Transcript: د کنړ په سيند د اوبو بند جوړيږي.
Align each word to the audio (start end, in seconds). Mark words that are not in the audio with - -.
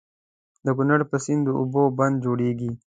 د 0.65 0.67
کنړ 0.77 0.99
په 1.11 1.17
سيند 1.25 1.41
د 1.45 1.49
اوبو 1.59 1.83
بند 1.97 2.15
جوړيږي. 2.25 2.71